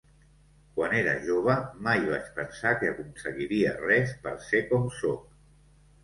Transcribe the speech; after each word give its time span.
Quan 0.77 0.93
era 0.99 1.11
jove 1.25 1.57
mai 1.87 1.99
vaig 2.13 2.31
pensar 2.37 2.71
que 2.79 2.89
aconseguiria 2.93 3.75
res 3.83 4.15
per 4.23 4.33
ser 4.47 4.63
com 4.71 4.89
sóc. 5.01 5.29